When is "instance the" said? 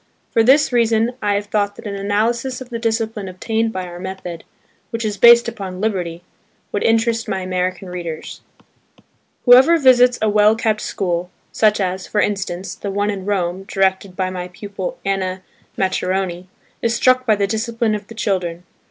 12.19-12.89